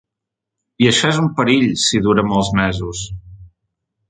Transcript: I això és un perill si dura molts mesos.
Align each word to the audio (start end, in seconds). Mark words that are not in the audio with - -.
I 0.83 0.87
això 0.91 1.11
és 1.15 1.19
un 1.23 1.29
perill 1.41 1.67
si 1.83 2.01
dura 2.09 2.25
molts 2.33 2.53
mesos. 2.63 3.05